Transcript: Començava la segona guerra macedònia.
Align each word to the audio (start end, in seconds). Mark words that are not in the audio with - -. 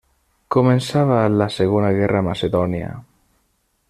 Començava 0.53 1.19
la 1.41 1.47
segona 1.57 1.93
guerra 2.01 2.23
macedònia. 2.31 2.89